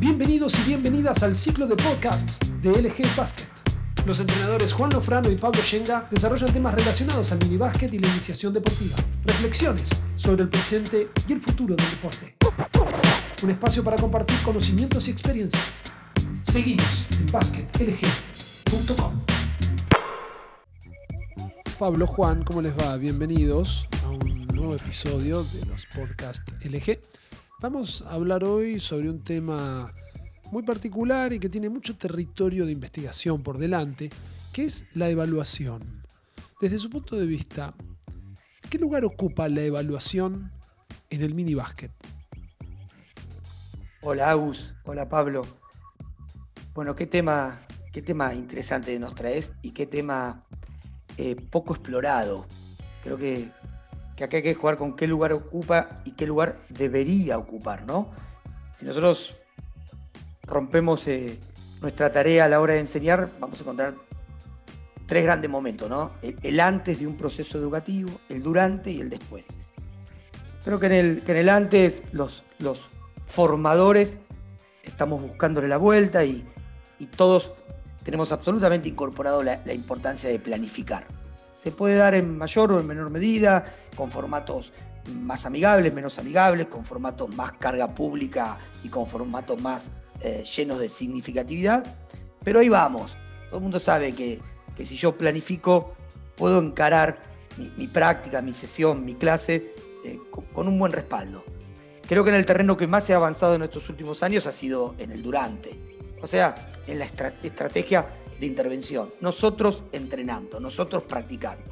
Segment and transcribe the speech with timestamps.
[0.00, 3.44] Bienvenidos y bienvenidas al ciclo de podcasts de LG Basket.
[4.06, 8.54] Los entrenadores Juan Lofrano y Pablo Shenga desarrollan temas relacionados al minibásquet y la iniciación
[8.54, 8.96] deportiva.
[9.26, 12.34] Reflexiones sobre el presente y el futuro del deporte.
[13.42, 15.82] Un espacio para compartir conocimientos y experiencias.
[16.40, 19.20] Seguidos en basketlg.com.
[21.78, 22.96] Pablo, Juan, ¿cómo les va?
[22.96, 26.98] Bienvenidos a un nuevo episodio de los podcasts LG.
[27.62, 29.92] Vamos a hablar hoy sobre un tema
[30.50, 34.10] muy particular y que tiene mucho territorio de investigación por delante,
[34.52, 35.82] que es la evaluación.
[36.60, 37.74] Desde su punto de vista,
[38.68, 40.50] ¿qué lugar ocupa la evaluación
[41.10, 41.90] en el mini básquet?
[44.02, 45.46] Hola Agus, hola Pablo.
[46.74, 47.60] Bueno, qué tema,
[47.92, 50.44] qué tema interesante nos traes y qué tema
[51.16, 52.46] eh, poco explorado.
[53.02, 53.50] Creo que
[54.20, 58.10] que acá hay que jugar con qué lugar ocupa y qué lugar debería ocupar, ¿no?
[58.78, 59.34] Si nosotros
[60.50, 61.38] rompemos eh,
[61.80, 63.94] nuestra tarea a la hora de enseñar, vamos a encontrar
[65.06, 66.12] tres grandes momentos, ¿no?
[66.22, 69.46] El, antes de un proceso educativo, el durante y el después.
[70.64, 72.86] Creo que en el, en el antes los, los
[73.26, 74.18] formadores
[74.84, 76.46] estamos buscándole la vuelta y,
[77.16, 77.52] todos
[78.04, 81.06] tenemos absolutamente incorporado la importancia de planificar
[81.62, 83.64] se puede dar en mayor o en menor medida,
[83.94, 84.72] con formatos
[85.14, 89.88] más amigables, menos amigables, con formatos más carga pública y con formatos más
[90.20, 91.84] eh, llenos de significatividad.
[92.44, 93.16] Pero ahí vamos.
[93.48, 94.40] Todo el mundo sabe que,
[94.84, 95.94] si yo planifico,
[96.36, 97.18] puedo encarar
[97.76, 100.18] mi, práctica, mi sesión, mi clase eh,
[100.54, 101.44] con, un buen respaldo.
[102.08, 104.52] Creo que en el terreno que más se ha avanzado en estos últimos años ha
[104.52, 105.78] sido en el durante.
[106.22, 108.06] O sea, en la estrategia
[108.38, 109.10] de intervención.
[109.20, 111.64] Nosotros entrenando, nosotros practicando,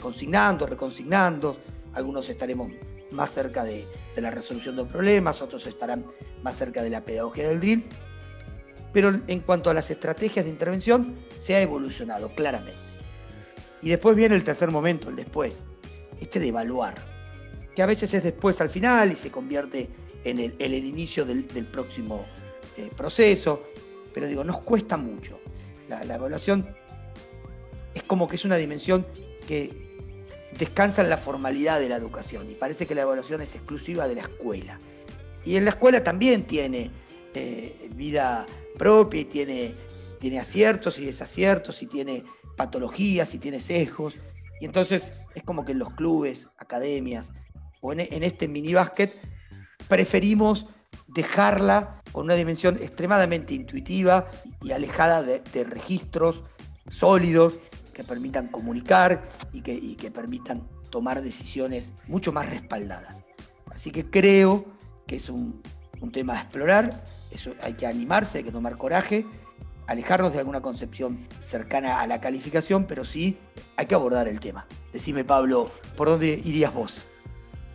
[0.00, 1.56] consignando, reconsignando.
[1.92, 2.70] Algunos estaremos
[3.16, 3.84] más cerca de,
[4.16, 6.04] la resolución de problemas, otros estarán
[6.42, 7.84] más cerca de la pedagogía del drill.
[8.92, 12.78] Pero en cuanto a las estrategias de intervención, se ha evolucionado claramente.
[13.82, 15.62] Y después viene el tercer momento, el después,
[16.20, 16.94] este de evaluar,
[17.74, 19.90] que a veces es después al final y se convierte
[20.24, 22.24] en el, inicio del, próximo
[22.76, 23.62] eh, proceso,
[24.14, 25.38] pero digo, nos cuesta mucho
[25.88, 26.66] la, evaluación
[27.94, 29.06] es como que es una dimensión
[29.46, 29.85] que
[30.58, 34.16] descansa en la formalidad de la educación y parece que la evaluación es exclusiva de
[34.16, 34.78] la escuela.
[35.44, 36.90] Y en la escuela también tiene
[37.34, 38.46] eh, vida
[38.78, 39.74] propia y tiene,
[40.18, 42.24] tiene aciertos y desaciertos y tiene
[42.56, 44.14] patologías y tiene sesgos.
[44.60, 47.32] Y entonces es como que en los clubes, academias
[47.80, 49.14] o en, este mini básquet
[49.88, 50.66] preferimos
[51.08, 54.28] dejarla con una dimensión extremadamente intuitiva
[54.62, 56.42] y alejada de, registros
[56.88, 57.58] sólidos
[57.96, 63.24] que permitan comunicar y que, permitan tomar decisiones mucho más respaldadas.
[63.70, 64.66] Así que creo
[65.06, 65.62] que es un,
[66.12, 67.02] tema a explorar,
[67.62, 69.24] hay que animarse, hay que tomar coraje,
[69.86, 73.38] alejarnos de alguna concepción cercana a la calificación, pero sí
[73.76, 74.66] hay que abordar el tema.
[74.92, 77.02] Decime, Pablo, ¿por dónde irías vos?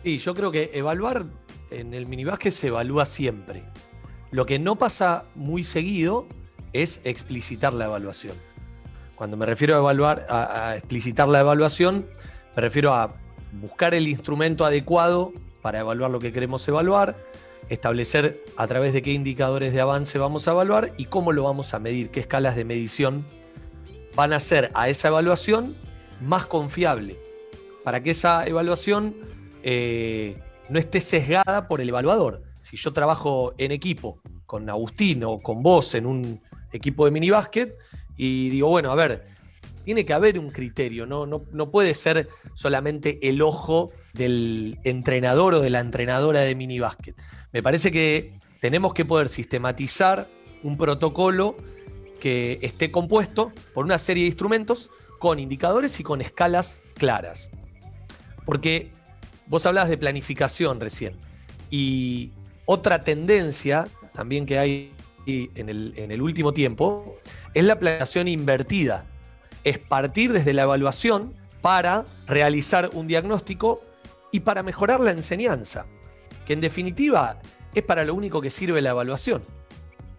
[0.04, 1.26] Sí, yo creo que evaluar
[1.70, 3.64] en el minibásquet se evalúa siempre.
[4.30, 6.28] Lo que no pasa muy seguido
[6.72, 8.51] es explicitar la evaluación.
[9.22, 12.08] Cuando me refiero a evaluar, a, explicitar la evaluación,
[12.56, 13.14] me refiero a
[13.52, 17.14] buscar el instrumento adecuado para evaluar lo que queremos evaluar,
[17.68, 21.72] establecer a través de qué indicadores de avance vamos a evaluar y cómo lo vamos
[21.72, 23.24] a medir, qué escalas de medición
[24.16, 25.76] van a hacer a esa evaluación
[26.20, 27.16] más confiable,
[27.84, 29.14] para que esa evaluación
[29.62, 30.36] eh,
[30.68, 32.42] no esté sesgada por el evaluador.
[32.60, 36.40] Si yo trabajo en equipo con Agustín o con vos en un
[36.72, 37.76] equipo de minibásquet
[38.16, 39.26] y digo, bueno, a ver,
[39.84, 41.26] tiene que haber un criterio, ¿no?
[41.26, 47.16] No, no puede ser solamente el ojo del entrenador o de la entrenadora de minibásquet.
[47.52, 50.28] Me parece que tenemos que poder sistematizar
[50.62, 51.56] un protocolo
[52.20, 57.50] que esté compuesto por una serie de instrumentos con indicadores y con escalas claras.
[58.44, 58.92] Porque
[59.46, 61.16] vos hablabas de planificación recién
[61.70, 62.30] y
[62.64, 64.92] otra tendencia también que hay
[65.26, 67.16] en el, último tiempo
[67.54, 69.04] es la planeación invertida.
[69.64, 73.82] Es partir desde la evaluación para realizar un diagnóstico
[74.32, 75.86] y para mejorar la enseñanza,
[76.46, 77.40] que en definitiva
[77.74, 79.42] es para lo único que sirve la evaluación.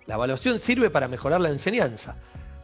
[0.06, 2.18] La evaluación sirve para mejorar la enseñanza.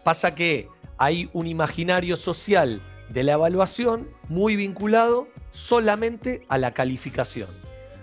[0.04, 7.50] Pasa que hay un imaginario social de la evaluación muy vinculado solamente a la calificación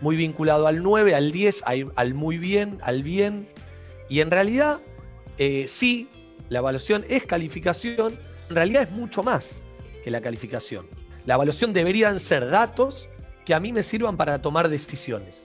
[0.01, 1.65] muy vinculado al 9, al 10,
[1.97, 3.49] al muy bien, al bien.
[4.09, 4.81] Y en realidad,
[5.39, 6.09] eh, sí,
[6.49, 8.19] la evaluación es calificación,
[8.49, 9.63] en realidad es mucho más
[10.05, 10.87] que la calificación.
[11.25, 13.09] La evaluación deberían ser datos
[13.45, 15.43] que a mí me sirvan para tomar decisiones.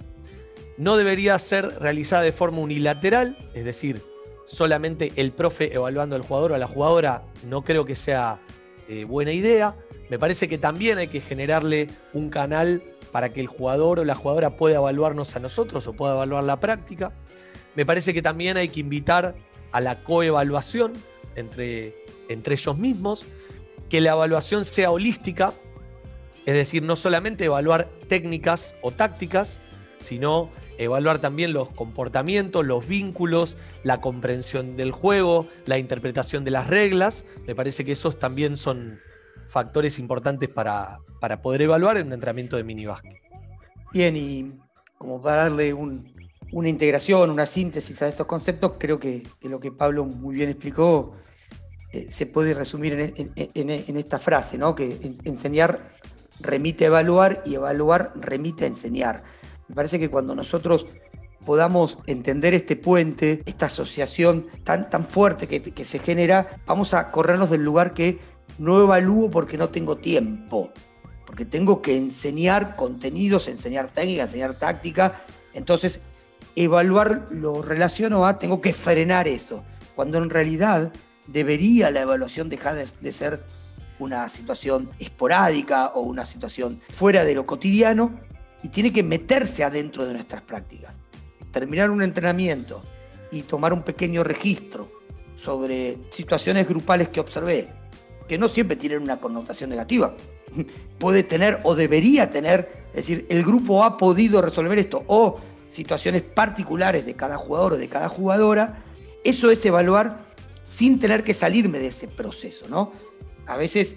[0.77, 4.01] no debería ser realizada de forma unilateral, es decir,
[4.45, 8.39] solamente el profe evaluando al jugador o a la jugadora, no creo que sea
[8.87, 9.75] eh, buena idea.
[10.09, 12.81] Me parece que también hay que generarle un canal
[13.11, 16.59] para que el jugador o la jugadora pueda evaluarnos a nosotros o pueda evaluar la
[16.59, 17.13] práctica.
[17.75, 19.35] Me parece que también hay que invitar
[19.71, 20.94] a la coevaluación
[21.35, 21.95] entre,
[22.29, 23.25] entre ellos mismos,
[23.89, 25.53] que la evaluación sea holística,
[26.45, 29.59] es decir, no solamente evaluar técnicas o tácticas,
[30.00, 36.67] sino evaluar también los comportamientos, los vínculos, la comprensión del juego, la interpretación de las
[36.67, 37.25] reglas.
[37.45, 39.00] Me parece que esos también son
[39.47, 42.88] factores importantes para, para poder evaluar en un entrenamiento de mini
[43.94, 44.53] Bien, y
[44.97, 45.74] como para darle
[46.51, 51.13] una integración, una síntesis a estos conceptos, creo que, lo que Pablo muy bien explicó
[51.92, 54.75] eh, se puede resumir en, esta frase, ¿no?
[54.75, 55.92] que enseñar
[56.39, 59.24] remite a evaluar y evaluar remite a enseñar.
[59.68, 60.86] Me parece que cuando nosotros
[61.45, 67.12] podamos entender este puente, esta asociación tan, tan fuerte que, que se genera, vamos a
[67.12, 68.19] corrernos del lugar que
[68.57, 70.71] no evalúo porque no tengo tiempo,
[71.25, 75.24] porque tengo que enseñar contenidos, enseñar técnica, enseñar táctica.
[75.53, 76.00] Entonces,
[76.56, 79.63] evaluar lo relaciono a tengo que frenar eso,
[79.95, 80.92] cuando en realidad
[81.27, 83.44] debería la evaluación dejar de ser
[84.00, 88.19] una situación esporádica o una situación fuera de lo cotidiano
[88.63, 90.95] y tiene que meterse adentro de nuestras prácticas.
[91.51, 92.81] Terminar un entrenamiento
[93.31, 94.89] y tomar un pequeño registro
[95.36, 97.69] sobre situaciones grupales que observé,
[98.27, 100.13] que no siempre tienen una connotación negativa.
[101.00, 105.39] Puede tener o debería tener, es decir, el grupo ha podido resolver esto, o
[105.71, 108.83] situaciones particulares de cada jugador o de cada jugadora,
[109.23, 110.19] eso es evaluar
[110.68, 112.91] sin tener que salirme de ese proceso, ¿no?
[113.47, 113.95] A veces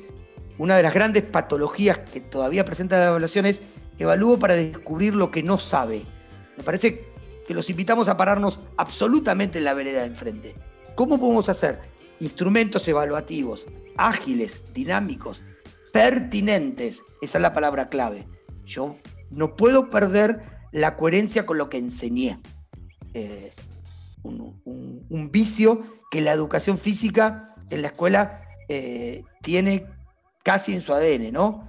[0.58, 3.60] una de las grandes patologías que todavía presenta la evaluación es
[3.98, 6.02] evalúo para descubrir lo que no sabe.
[6.56, 7.04] Me parece
[7.46, 10.54] que los invitamos a pararnos absolutamente en la vereda de enfrente.
[10.94, 11.80] ¿Cómo podemos hacer
[12.20, 13.66] instrumentos evaluativos
[13.96, 15.42] ágiles, dinámicos,
[15.92, 17.02] pertinentes?
[17.20, 18.26] Esa es la palabra clave.
[18.64, 18.96] Yo
[19.30, 22.40] no puedo perder la coherencia con lo que enseñé.
[23.14, 23.52] Eh,
[24.24, 29.86] un, vicio que la educación física en la escuela eh, tiene
[30.42, 31.68] casi en su ADN, ¿no?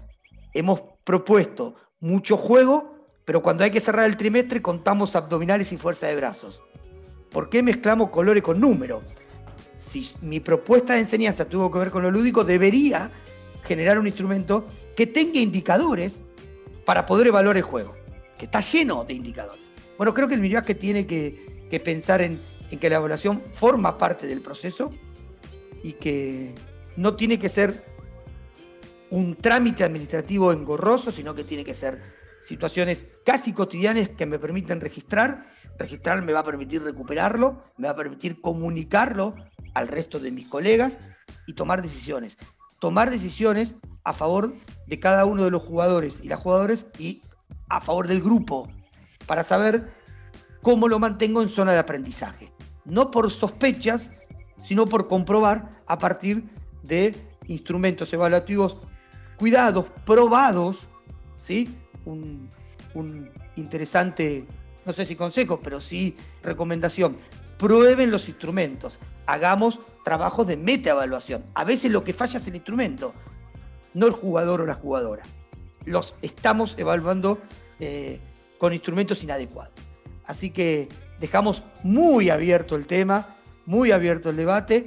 [0.53, 6.07] Hemos propuesto mucho juego, pero cuando hay que cerrar el trimestre contamos abdominales y fuerza
[6.07, 6.61] de brazos.
[7.31, 9.03] ¿Por qué mezclamos colores con números?
[9.77, 13.11] Si mi propuesta de enseñanza tuvo que ver con lo lúdico, debería
[13.63, 14.65] generar un instrumento
[14.95, 16.21] que tenga indicadores
[16.85, 17.95] para poder evaluar el juego,
[18.37, 19.71] que está lleno de indicadores.
[19.97, 22.39] Bueno, creo que el que tiene que, que pensar en,
[22.71, 24.91] en que la evaluación forma parte del proceso
[25.83, 26.53] y que
[26.97, 27.85] no tiene que ser
[29.09, 32.01] un trámite administrativo engorroso, sino que tiene que ser
[32.41, 35.47] situaciones casi cotidianas que me permiten registrar.
[35.77, 39.35] Registrar me va a permitir recuperarlo, me va a permitir comunicarlo
[39.73, 40.97] al resto de mis colegas
[41.47, 42.37] y tomar decisiones.
[42.79, 44.53] Tomar decisiones a favor
[44.87, 47.21] de cada uno de los jugadores y las jugadoras y
[47.75, 48.69] a favor del grupo,
[49.25, 49.89] para saber
[50.61, 52.51] cómo lo mantengo en zona de aprendizaje.
[52.85, 54.11] No por sospechas,
[54.63, 56.45] sino por comprobar a partir
[56.83, 57.15] de
[57.47, 58.77] instrumentos evaluativos
[59.37, 60.87] cuidados, probados,
[61.37, 61.75] ¿sí?
[62.05, 62.49] Un,
[63.57, 64.45] interesante,
[64.85, 67.17] no sé si consejo, pero sí recomendación.
[67.57, 71.43] Prueben los instrumentos, hagamos trabajos de meta-evaluación.
[71.55, 73.13] A veces lo que falla es el instrumento,
[73.93, 75.23] no el jugador o la jugadora.
[75.83, 77.39] Los estamos evaluando
[77.79, 78.19] eh,
[78.57, 79.73] con instrumentos inadecuados.
[80.25, 80.87] Así que
[81.19, 84.85] dejamos muy abierto el tema, muy abierto el debate.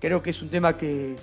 [0.00, 1.16] Creo que es un tema que,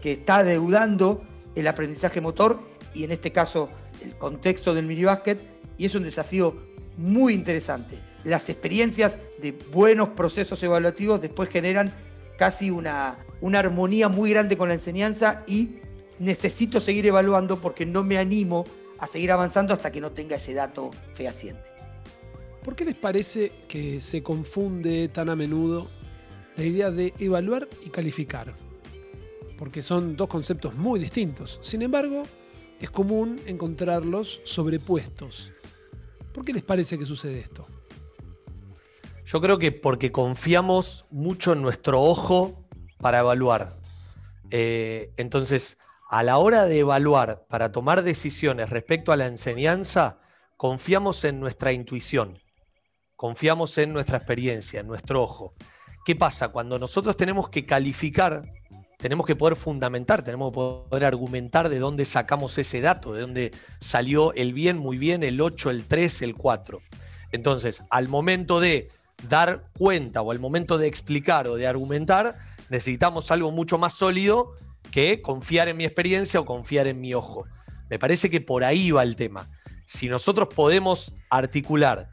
[0.00, 1.22] que está deudando
[1.54, 2.60] el aprendizaje motor
[2.94, 3.68] y en este caso
[4.02, 5.04] el contexto del mini
[5.78, 6.54] y es un desafío
[6.96, 7.98] muy interesante.
[8.24, 11.92] Las experiencias de buenos procesos evaluativos después generan
[12.36, 15.76] casi una, una armonía muy grande con la enseñanza y
[16.18, 18.66] necesito seguir evaluando porque no me animo
[19.00, 21.64] a seguir avanzando hasta que no tenga ese dato fehaciente.
[22.62, 25.88] ¿Por qué les parece que se confunde tan a menudo
[26.56, 28.54] la idea de evaluar y calificar?
[29.60, 31.58] porque son dos conceptos muy distintos.
[31.60, 32.22] Sin embargo,
[32.80, 35.52] es común encontrarlos sobrepuestos.
[36.32, 37.66] ¿Por qué les parece que sucede esto?
[39.26, 42.64] Yo creo que porque confiamos mucho en nuestro ojo
[42.96, 43.76] para evaluar.
[44.50, 45.76] Eh, entonces,
[46.10, 50.18] a la hora de evaluar, para tomar decisiones respecto a la enseñanza,
[50.56, 52.38] confiamos en nuestra intuición,
[53.14, 55.54] confiamos en nuestra experiencia, en nuestro ojo.
[56.04, 56.48] ¿Qué pasa?
[56.48, 58.42] Cuando nosotros tenemos que calificar
[59.00, 63.52] tenemos que poder fundamentar, tenemos que poder argumentar de dónde sacamos ese dato, de dónde
[63.80, 66.82] salió el bien, muy bien, el 8, el 3, el 4.
[67.32, 68.90] Entonces, al momento de
[69.26, 72.36] dar cuenta o al momento de explicar o de argumentar,
[72.68, 74.52] necesitamos algo mucho más sólido
[74.90, 77.46] que confiar en mi experiencia o confiar en mi ojo.
[77.88, 79.48] Me parece que por ahí va el tema.
[79.84, 82.10] Si nosotros podemos articular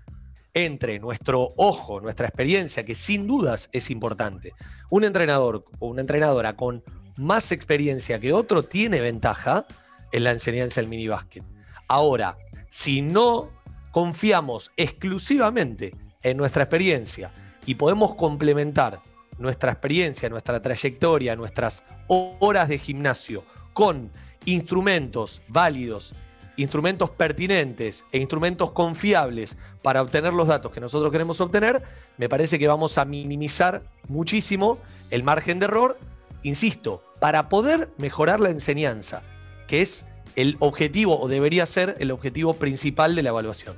[0.53, 4.53] entre nuestro ojo, nuestra experiencia, que sin dudas es importante,
[4.89, 6.83] un entrenador o una entrenadora con
[7.17, 9.65] más experiencia que otro tiene ventaja
[10.11, 11.43] en la enseñanza del minibásquet.
[11.87, 12.37] Ahora,
[12.69, 13.49] si no
[13.91, 15.93] confiamos exclusivamente
[16.23, 17.31] en nuestra experiencia
[17.65, 19.01] y podemos complementar
[19.37, 24.09] nuestra experiencia, nuestra trayectoria, nuestras horas de gimnasio con
[24.45, 26.15] instrumentos válidos,
[26.55, 31.83] instrumentos pertinentes e instrumentos confiables para obtener los datos que nosotros queremos obtener,
[32.17, 34.79] me parece que vamos a minimizar muchísimo
[35.11, 35.97] el margen de error,
[36.43, 39.21] insisto, para poder mejorar la enseñanza,
[39.67, 43.75] que es el objetivo o debería ser el objetivo principal de la evaluación.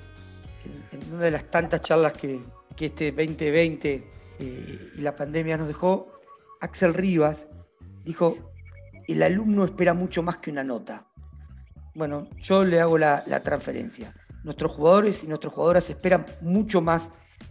[0.91, 2.39] En, una de las tantas charlas que,
[2.79, 6.11] este 2020 eh, y la pandemia nos dejó,
[6.61, 7.47] Axel Rivas
[8.05, 8.37] dijo,
[9.07, 11.03] el alumno espera mucho más que una nota.
[11.93, 14.13] Bueno, yo le hago la, transferencia.
[14.43, 17.09] Nuestros jugadores y nuestras jugadoras esperan mucho más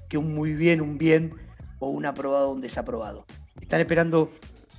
[0.09, 1.35] que un muy bien, un bien
[1.81, 3.27] o un aprobado o un desaprobado.
[3.61, 4.31] Están esperando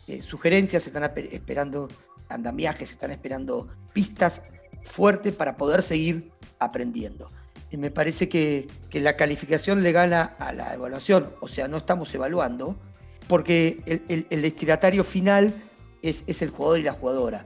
[0.08, 1.88] eh, sugerencias, están esperando
[2.30, 4.42] andamiajes, están esperando pistas
[4.84, 7.30] fuertes para poder seguir aprendiendo.
[7.72, 12.76] Me parece que, la calificación le gana a la evaluación, o sea, no estamos evaluando,
[13.28, 15.54] porque el, destinatario final
[16.02, 17.46] es, es, el jugador y la jugadora.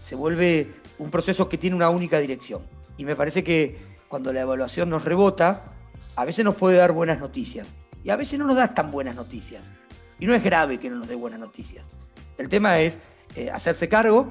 [0.00, 0.68] Se vuelve
[0.98, 2.62] un proceso que tiene una única dirección.
[2.96, 3.76] Y me parece que
[4.08, 5.72] cuando la evaluación nos rebota,
[6.14, 9.16] a veces nos puede dar buenas noticias y a veces no nos da tan buenas
[9.16, 9.68] noticias.
[10.18, 11.84] Y no es grave que no nos dé buenas noticias.
[12.38, 12.98] El tema es
[13.34, 14.28] eh, hacerse cargo,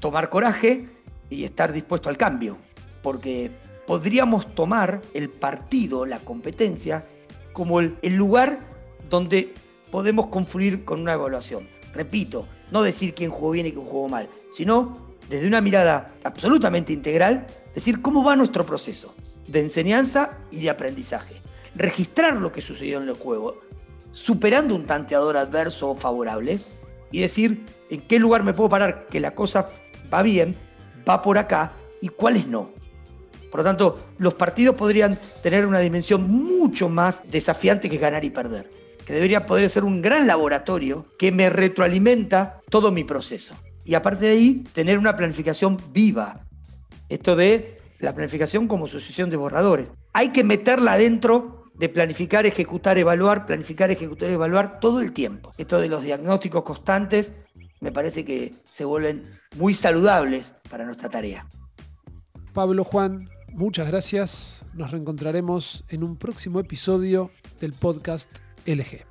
[0.00, 0.86] tomar coraje
[1.30, 2.58] y estar dispuesto al cambio,
[3.02, 3.50] porque
[3.90, 7.04] podríamos tomar el partido, la competencia,
[7.52, 8.60] como el, lugar
[9.08, 9.52] donde
[9.90, 11.66] podemos confluir con una evaluación.
[11.92, 14.96] Repito, no decir quién jugó bien y quién jugó mal, sino
[15.28, 19.12] desde una mirada absolutamente integral, decir cómo va nuestro proceso
[19.48, 21.42] de enseñanza y de aprendizaje.
[21.74, 23.56] Registrar lo que sucedió en el juego,
[24.12, 26.60] superando un tanteador adverso o favorable,
[27.10, 29.68] y decir en qué lugar me puedo parar, que la cosa
[30.14, 30.54] va bien,
[31.08, 32.78] va por acá y cuáles no.
[33.50, 38.30] Por lo tanto, los partidos podrían tener una dimensión mucho más desafiante que ganar y
[38.30, 38.70] perder,
[39.04, 43.54] que debería poder ser un gran laboratorio que me retroalimenta todo mi proceso.
[43.84, 46.46] Y aparte de ahí, tener una planificación viva.
[47.08, 49.92] Esto de la planificación como sucesión de borradores.
[50.12, 55.52] Hay que meterla dentro de planificar, ejecutar, evaluar, planificar, ejecutar, evaluar todo el tiempo.
[55.56, 57.32] Esto de los diagnósticos constantes
[57.80, 59.22] me parece que se vuelven
[59.56, 61.46] muy saludables para nuestra tarea.
[62.52, 64.64] Pablo Juan, muchas gracias.
[64.74, 67.30] Nos reencontraremos en un próximo episodio
[67.60, 68.28] del podcast
[68.66, 69.09] LG.